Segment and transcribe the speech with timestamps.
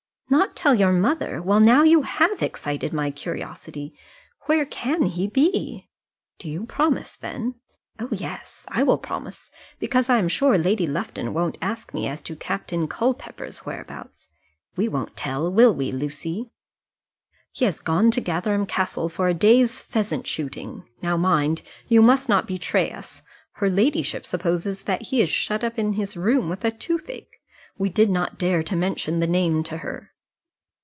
[0.31, 1.41] "Not tell your mother!
[1.41, 3.93] Well, now you have excited my curiosity!
[4.45, 5.89] where can he be?"
[6.39, 7.55] "Do you promise, then?"
[7.99, 8.63] "Oh, yes!
[8.69, 12.87] I will promise, because I am sure Lady Lufton won't ask me as to Captain
[12.87, 14.29] Culpepper's whereabouts.
[14.77, 16.51] We won't tell; will we, Lucy?"
[17.51, 20.83] "He has gone to Gatherum Castle for a day's pheasant shooting.
[21.01, 23.21] Now, mind, you must not betray us.
[23.55, 27.41] Her ladyship supposes that he is shut up in his room with a toothache.
[27.77, 30.07] We did not dare to mention the name to her."